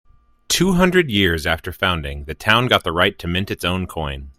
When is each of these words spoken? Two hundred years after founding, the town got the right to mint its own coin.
Two 0.47 0.71
hundred 0.71 1.11
years 1.11 1.45
after 1.45 1.71
founding, 1.71 2.25
the 2.25 2.33
town 2.33 2.65
got 2.67 2.83
the 2.83 2.91
right 2.91 3.19
to 3.19 3.27
mint 3.27 3.51
its 3.51 3.63
own 3.63 3.85
coin. 3.85 4.29